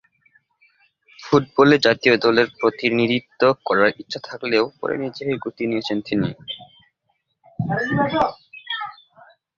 ফুটবলে 1.19 1.75
জাতীয় 1.85 2.15
দলের 2.25 2.47
প্রতিনিধিত্ব 2.59 3.41
করার 3.65 3.89
ইচ্ছা 4.01 4.19
থাকলেও 4.27 4.63
পরে 4.79 4.95
নিজেকে 5.03 5.33
গুটিয়ে 5.43 5.69
নিয়েছেন 5.71 5.97
তিনি। 6.07 6.29